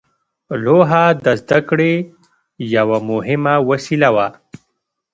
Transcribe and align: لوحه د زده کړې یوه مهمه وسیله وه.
لوحه 0.63 1.03
د 1.25 1.27
زده 1.41 1.59
کړې 1.69 1.93
یوه 2.75 2.97
مهمه 3.09 3.55
وسیله 3.69 4.09
وه. 4.15 4.27